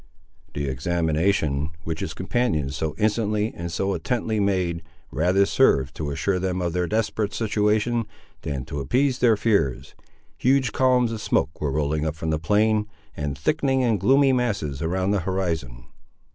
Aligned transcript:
The 0.55 0.67
examination, 0.67 1.69
which 1.83 1.99
his 1.99 2.15
companions 2.15 2.75
so 2.75 2.95
instantly 2.97 3.53
and 3.55 3.71
so 3.71 3.93
intently 3.93 4.39
made, 4.39 4.81
rather 5.11 5.45
served 5.45 5.93
to 5.97 6.09
assure 6.09 6.39
them 6.39 6.59
of 6.59 6.73
their 6.73 6.87
desperate 6.87 7.35
situation, 7.35 8.07
than 8.41 8.65
to 8.65 8.79
appease 8.79 9.19
their 9.19 9.37
fears. 9.37 9.93
Huge 10.39 10.71
columns 10.71 11.11
of 11.11 11.21
smoke 11.21 11.61
were 11.61 11.71
rolling 11.73 12.03
up 12.03 12.15
from 12.15 12.31
the 12.31 12.39
plain, 12.39 12.87
and 13.15 13.37
thickening 13.37 13.81
in 13.81 13.99
gloomy 13.99 14.33
masses 14.33 14.81
around 14.81 15.11
the 15.11 15.19
horizon. 15.19 15.85